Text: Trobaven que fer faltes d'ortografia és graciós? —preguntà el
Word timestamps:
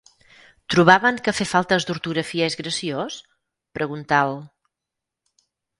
Trobaven 0.73 1.19
que 1.27 1.33
fer 1.41 1.47
faltes 1.51 1.85
d'ortografia 1.89 2.49
és 2.53 2.59
graciós? 2.63 3.21
—preguntà 3.73 4.25
el 4.31 4.39